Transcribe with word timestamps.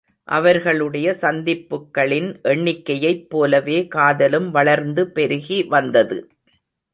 அவர்களுடைய 0.27 1.07
சந்திப்புக்களின் 1.21 2.29
எண்ணிக்கையைப் 2.43 3.29
போலவே 3.29 3.87
காதலும் 3.87 4.49
வளர்ந்து 4.51 5.05
பெருகி 5.11 5.63
வந்தது. 5.67 6.19